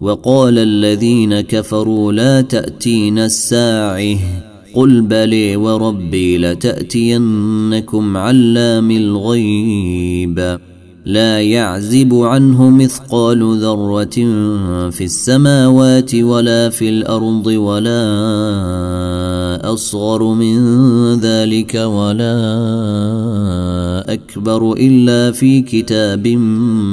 وقال 0.00 0.58
الذين 0.58 1.40
كفروا 1.40 2.12
لا 2.12 2.40
تأتين 2.40 3.18
الساعه 3.18 4.16
قل 4.74 5.00
بلي 5.00 5.56
وربي 5.56 6.38
لتأتينكم 6.38 8.16
علام 8.16 8.90
الغيب 8.90 10.58
لا 11.06 11.40
يعزب 11.42 12.14
عنه 12.14 12.70
مثقال 12.70 13.58
ذرة 13.62 14.04
في 14.90 15.04
السماوات 15.04 16.14
ولا 16.14 16.68
في 16.68 16.88
الأرض 16.88 17.46
ولا 17.46 18.02
أصغر 19.72 20.22
من 20.24 20.60
ذلك 21.20 21.74
ولا 21.74 22.34
أكبر 24.12 24.72
إلا 24.72 25.32
في 25.32 25.60
كتاب 25.60 26.28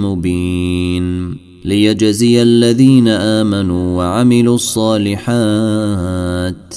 مبين 0.05 1.44
ليجزي 1.65 2.41
الذين 2.41 3.07
امنوا 3.07 3.97
وعملوا 3.97 4.55
الصالحات 4.55 6.75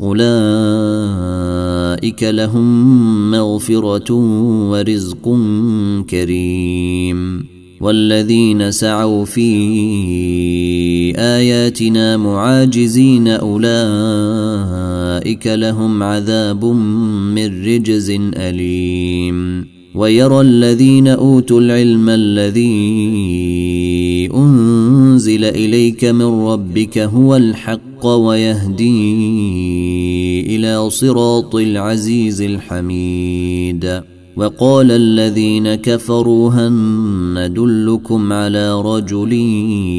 اولئك 0.00 2.22
لهم 2.22 3.30
مغفره 3.30 4.14
ورزق 4.70 5.36
كريم 6.10 7.44
والذين 7.80 8.70
سعوا 8.70 9.24
في 9.24 9.52
اياتنا 11.18 12.16
معاجزين 12.16 13.28
اولئك 13.28 15.46
لهم 15.46 16.02
عذاب 16.02 16.64
من 16.64 17.64
رجز 17.64 18.10
اليم 18.34 19.66
ويرى 19.96 20.40
الذين 20.40 21.08
اوتوا 21.08 21.60
العلم 21.60 22.08
الذي 22.08 22.86
انزل 24.34 25.44
اليك 25.44 26.04
من 26.04 26.46
ربك 26.46 26.98
هو 26.98 27.36
الحق 27.36 28.06
ويهدي 28.06 29.16
الى 30.56 30.90
صراط 30.90 31.54
العزيز 31.54 32.42
الحميد 32.42 34.02
وقال 34.36 34.90
الذين 34.90 35.74
كفروا 35.74 36.50
هن 36.50 36.72
ندلكم 37.36 38.32
على 38.32 38.80
رجل 38.82 39.32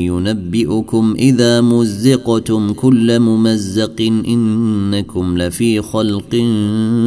ينبئكم 0.05 1.13
اذا 1.19 1.61
مزقتم 1.61 2.71
كل 2.73 3.19
ممزق 3.19 4.01
انكم 4.27 5.37
لفي 5.37 5.81
خلق 5.81 6.35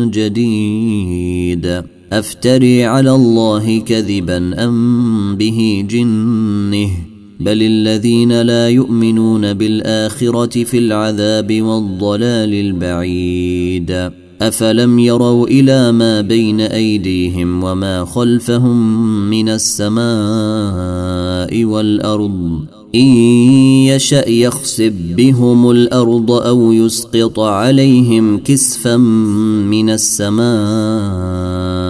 جديد 0.04 1.82
افتري 2.12 2.84
على 2.84 3.14
الله 3.14 3.80
كذبا 3.80 4.64
ام 4.64 5.36
به 5.36 5.86
جنه 5.90 6.88
بل 7.40 7.62
الذين 7.62 8.42
لا 8.42 8.68
يؤمنون 8.68 9.54
بالاخره 9.54 10.64
في 10.64 10.78
العذاب 10.78 11.62
والضلال 11.62 12.54
البعيد 12.54 14.10
افلم 14.42 14.98
يروا 14.98 15.46
الى 15.46 15.92
ما 15.92 16.20
بين 16.20 16.60
ايديهم 16.60 17.64
وما 17.64 18.04
خلفهم 18.04 19.00
من 19.30 19.48
السماء 19.48 21.64
والارض 21.64 22.58
ان 22.94 23.06
يشا 23.86 24.28
يخسب 24.28 24.92
بهم 25.16 25.70
الارض 25.70 26.30
او 26.30 26.72
يسقط 26.72 27.40
عليهم 27.40 28.38
كسفا 28.38 28.96
من 29.66 29.90
السماء 29.90 31.89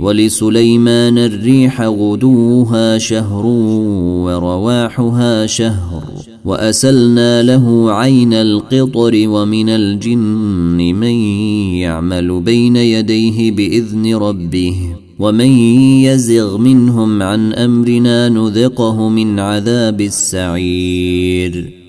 ولسليمان 0.00 1.18
الريح 1.18 1.82
غدوها 1.82 2.98
شهر 2.98 3.46
ورواحها 4.06 5.46
شهر 5.46 6.04
واسلنا 6.44 7.42
له 7.42 7.92
عين 7.92 8.34
القطر 8.34 9.12
ومن 9.28 9.68
الجن 9.68 10.94
من 10.94 11.14
يعمل 11.74 12.40
بين 12.40 12.76
يديه 12.76 13.50
باذن 13.50 14.14
ربه 14.14 14.74
ومن 15.18 15.48
يزغ 16.00 16.58
منهم 16.58 17.22
عن 17.22 17.52
امرنا 17.52 18.28
نذقه 18.28 19.08
من 19.08 19.38
عذاب 19.40 20.00
السعير 20.00 21.83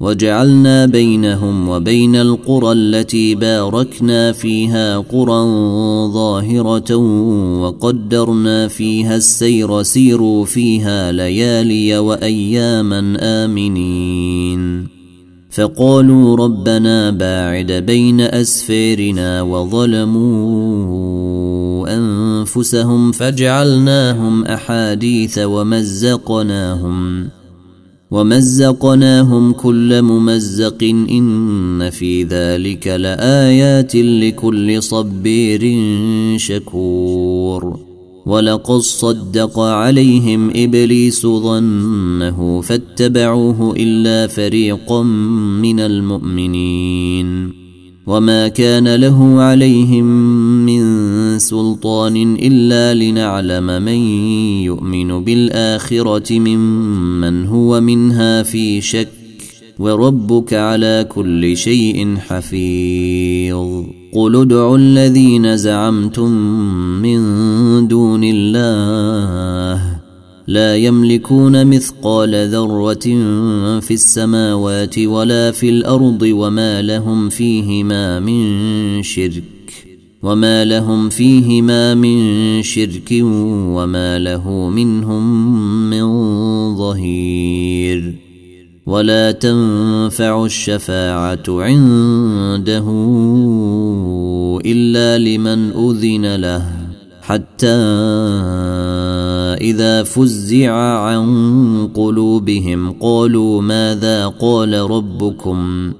وجعلنا 0.00 0.86
بينهم 0.86 1.68
وبين 1.68 2.16
القرى 2.16 2.72
التي 2.72 3.34
باركنا 3.34 4.32
فيها 4.32 4.98
قرى 4.98 5.44
ظاهرة 6.12 6.96
وقدرنا 7.62 8.68
فيها 8.68 9.16
السير 9.16 9.82
سيروا 9.82 10.44
فيها 10.44 11.12
ليالي 11.12 11.98
وأياما 11.98 13.16
آمنين 13.20 14.88
فقالوا 15.50 16.36
ربنا 16.36 17.10
باعد 17.10 17.72
بين 17.72 18.20
أسفيرنا 18.20 19.42
وظلموا 19.42 20.66
أنفسهم 21.96 23.12
فجعلناهم 23.12 24.44
أحاديث 24.44 25.38
ومزقناهم 25.42 27.24
ۖ 27.42 27.45
ومزقناهم 28.10 29.52
كل 29.52 30.02
ممزق 30.02 30.82
ان 31.10 31.90
في 31.90 32.24
ذلك 32.24 32.86
لايات 32.88 33.94
لكل 33.96 34.82
صبير 34.82 35.78
شكور 36.38 37.78
ولقد 38.26 38.78
صدق 38.80 39.58
عليهم 39.60 40.50
ابليس 40.56 41.22
ظنه 41.26 42.60
فاتبعوه 42.60 43.74
الا 43.76 44.26
فريقا 44.26 45.02
من 45.02 45.80
المؤمنين 45.80 47.52
وما 48.06 48.48
كان 48.48 48.94
له 48.94 49.40
عليهم 49.40 50.04
من 50.66 50.95
سلطان 51.38 52.16
إلا 52.34 52.94
لنعلم 53.04 53.66
من 53.82 53.98
يؤمن 54.62 55.24
بالآخرة 55.24 56.38
ممن 56.38 57.46
هو 57.46 57.80
منها 57.80 58.42
في 58.42 58.80
شك 58.80 59.08
وربك 59.78 60.54
على 60.54 61.06
كل 61.08 61.56
شيء 61.56 62.16
حفيظ 62.16 63.84
قل 64.12 64.36
ادعوا 64.40 64.76
الذين 64.78 65.56
زعمتم 65.56 66.30
من 67.02 67.18
دون 67.88 68.24
الله 68.24 69.96
لا 70.46 70.76
يملكون 70.76 71.66
مثقال 71.66 72.48
ذره 72.48 72.98
في 73.80 73.90
السماوات 73.90 74.98
ولا 74.98 75.50
في 75.50 75.68
الارض 75.68 76.22
وما 76.22 76.82
لهم 76.82 77.28
فيهما 77.28 78.20
من 78.20 78.52
شرك 79.02 79.42
وما 80.26 80.64
لهم 80.64 81.08
فيهما 81.08 81.94
من 81.94 82.62
شرك 82.62 83.14
وما 83.22 84.18
له 84.18 84.50
منهم 84.68 85.26
من 85.90 86.02
ظهير 86.76 88.16
ولا 88.86 89.30
تنفع 89.32 90.44
الشفاعه 90.44 91.42
عنده 91.48 92.84
الا 94.64 95.18
لمن 95.18 95.88
اذن 95.90 96.36
له 96.36 96.66
حتى 97.22 97.76
اذا 99.60 100.02
فزع 100.02 100.72
عن 100.98 101.88
قلوبهم 101.94 102.94
قالوا 103.00 103.62
ماذا 103.62 104.26
قال 104.26 104.74
ربكم 104.90 105.92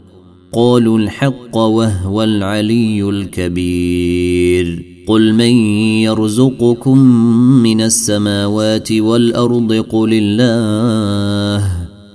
قالوا 0.52 0.98
الحق 0.98 1.56
وهو 1.56 2.22
العلي 2.22 3.08
الكبير 3.10 4.84
قل 5.06 5.32
من 5.32 5.56
يرزقكم 6.04 6.98
من 7.62 7.80
السماوات 7.82 8.92
والارض 8.92 9.72
قل 9.72 10.08
الله 10.12 11.70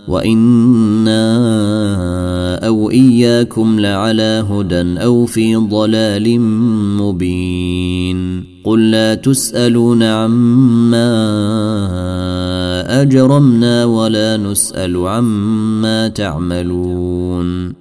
وانا 0.08 1.38
او 2.68 2.92
اياكم 2.92 3.80
لعلى 3.80 4.46
هدى 4.52 4.82
او 5.04 5.26
في 5.26 5.56
ضلال 5.56 6.42
مبين 7.00 8.44
قل 8.64 8.92
لا 8.92 9.16
تسالون 9.16 10.04
عما 10.04 11.24
اجرمنا 13.02 13.86
ولا 13.86 14.38
نسال 14.38 15.08
عما 15.08 16.08
تعملون 16.08 17.81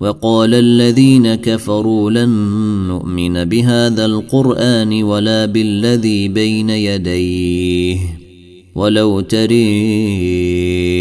وقال 0.00 0.54
الذين 0.54 1.34
كفروا 1.34 2.10
لن 2.10 2.28
نؤمن 2.88 3.44
بهذا 3.44 4.06
القران 4.06 5.02
ولا 5.02 5.46
بالذي 5.46 6.28
بين 6.28 6.70
يديه 6.70 7.98
ولو 8.74 9.20
تري 9.20 9.64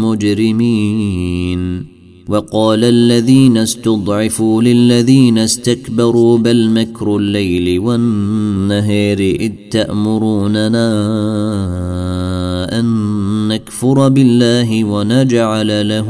مجرمين 0.06 1.93
وقال 2.30 2.84
الذين 2.84 3.58
استضعفوا 3.58 4.62
للذين 4.62 5.38
استكبروا 5.38 6.38
بل 6.38 6.70
مكر 6.70 7.16
الليل 7.18 7.80
والنهار 7.80 9.18
اذ 9.20 9.52
تامروننا 9.72 11.04
ان 12.80 12.88
نكفر 13.48 14.10
بالله 14.10 14.84
ونجعل 14.86 15.90
له 15.90 16.08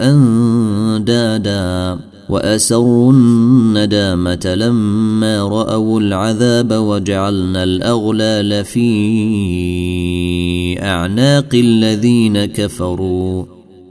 اندادا 0.00 1.98
واسروا 2.28 3.12
الندامه 3.12 4.54
لما 4.56 5.42
راوا 5.42 6.00
العذاب 6.00 6.72
وجعلنا 6.72 7.64
الاغلال 7.64 8.64
في 8.64 8.84
اعناق 10.82 11.54
الذين 11.54 12.44
كفروا 12.44 13.44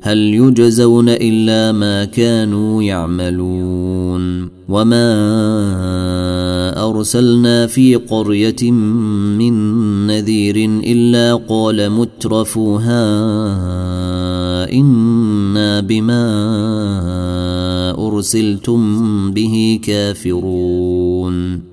هل 0.06 0.18
يجزون 0.34 1.10
الا 1.10 1.72
ما 1.72 2.06
كانوا 2.06 2.84
يعملون 2.84 4.50
وما 4.70 5.14
ارسلنا 6.92 7.68
في 7.68 7.96
قريه 7.96 8.72
من 8.72 9.54
نذير 10.08 10.56
الا 10.84 11.36
قال 11.36 11.90
مترفوها 11.90 13.10
انا 14.72 15.80
بما 15.80 16.34
ارسلتم 18.08 19.32
به 19.32 19.80
كافرون 19.84 21.73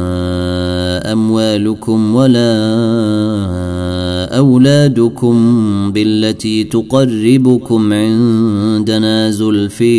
اموالكم 1.11 2.15
ولا 2.15 2.67
اولادكم 4.37 5.35
بالتي 5.91 6.63
تقربكم 6.63 7.93
عندنا 7.93 9.31
زلفي 9.31 9.91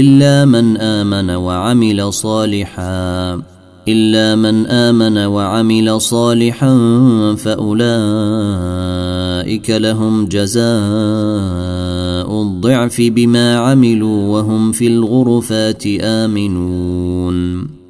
الا 0.00 0.44
من 0.44 0.76
امن 0.76 1.30
وعمل 1.30 2.12
صالحا 2.12 3.42
إلا 3.88 4.36
من 4.36 4.66
آمن 4.66 5.18
وعمل 5.18 6.00
صالحا 6.00 6.68
فأولئك 7.38 9.70
لهم 9.70 10.26
جزاء 10.26 10.72
الضعف 12.42 12.96
بما 13.00 13.56
عملوا 13.56 14.22
وهم 14.28 14.72
في 14.72 14.86
الغرفات 14.86 15.86
آمنون 16.00 17.79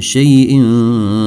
شيء 0.00 0.62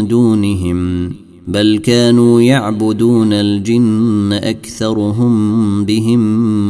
دونهم 0.07 1.05
بل 1.47 1.77
كانوا 1.83 2.41
يعبدون 2.41 3.33
الجن 3.33 4.33
اكثرهم 4.33 5.85
بهم 5.85 6.19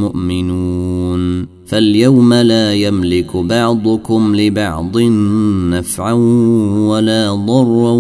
مؤمنون 0.01 1.47
فاليوم 1.65 2.33
لا 2.33 2.73
يملك 2.73 3.37
بعضكم 3.37 4.35
لبعض 4.35 4.97
نفعا 5.71 6.11
ولا 6.91 7.33
ضرا 7.47 7.91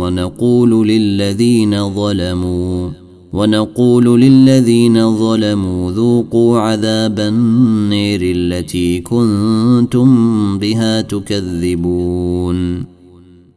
ونقول 0.00 0.88
للذين 0.88 1.94
ظلموا 1.94 2.88
ونقول 3.32 4.20
للذين 4.20 5.16
ظلموا 5.16 5.90
ذوقوا 5.92 6.58
عذاب 6.58 7.20
النير 7.20 8.20
التي 8.22 9.00
كنتم 9.00 10.58
بها 10.58 11.00
تكذبون 11.00 12.84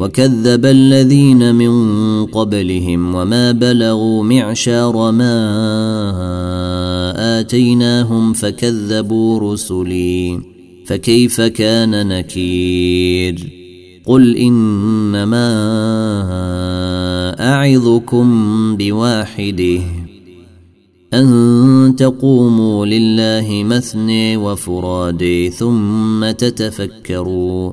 وكذب 0.00 0.66
الذين 0.66 1.54
من 1.54 1.70
قبلهم 2.26 3.14
وما 3.14 3.52
بلغوا 3.52 4.22
معشار 4.24 5.10
ما 5.10 5.52
اتيناهم 7.40 8.32
فكذبوا 8.32 9.52
رسلي 9.52 10.40
فكيف 10.86 11.40
كان 11.40 12.08
نكير 12.08 13.52
قل 14.06 14.36
انما 14.36 15.50
اعظكم 17.40 18.30
بواحده 18.76 19.80
ان 21.14 21.94
تقوموا 21.98 22.86
لله 22.86 23.64
مثني 23.64 24.36
وفرادي 24.36 25.50
ثم 25.50 26.30
تتفكروا 26.30 27.72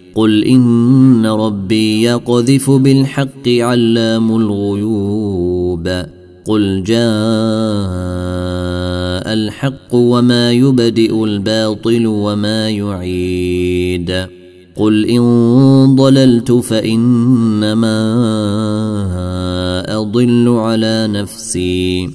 قل 0.15 0.43
ان 0.43 1.25
ربي 1.25 2.01
يقذف 2.03 2.71
بالحق 2.71 3.47
علام 3.47 4.35
الغيوب 4.37 6.03
قل 6.45 6.83
جاء 6.85 7.01
الحق 9.33 9.93
وما 9.93 10.51
يبدئ 10.51 11.23
الباطل 11.25 12.07
وما 12.07 12.69
يعيد 12.69 14.27
قل 14.75 15.05
ان 15.05 15.95
ضللت 15.95 16.51
فانما 16.51 18.11
اضل 19.97 20.47
على 20.49 21.09
نفسي 21.11 22.09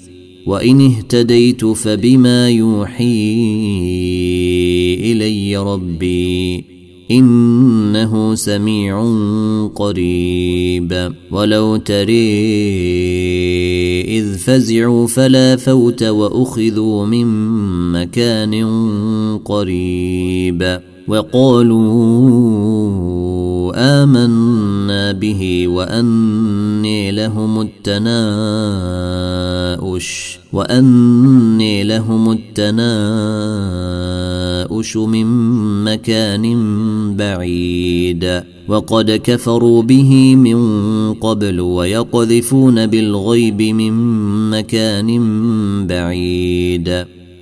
وان 0.47 0.81
اهتديت 0.87 1.65
فبما 1.65 2.49
يوحي 2.49 3.13
الي 5.01 5.57
ربي 5.57 6.76
انه 7.11 8.35
سميع 8.35 9.03
قريب 9.75 11.13
ولو 11.31 11.77
تري 11.77 12.41
اذ 14.19 14.39
فزعوا 14.39 15.07
فلا 15.09 15.57
فوت 15.57 16.03
واخذوا 16.03 17.07
من 17.07 17.27
مكان 17.93 18.55
قريب 19.45 20.79
وقالوا 21.09 22.27
آمنا 23.77 25.13
به 25.13 25.69
وأني 25.69 27.11
لهم 27.11 27.61
التناؤش 27.61 30.39
وأني 30.53 31.85
لهم 31.85 32.31
التناؤش 32.59 34.97
من 34.97 35.27
مكان 35.85 36.47
بعيد 37.17 38.43
وقد 38.69 39.11
كفروا 39.25 39.83
به 39.83 40.37
من 40.37 40.59
قبل 41.15 41.61
ويقذفون 41.61 42.87
بالغيب 42.87 43.63
من 43.63 43.93
مكان 44.51 45.21
بعيد 45.87 47.07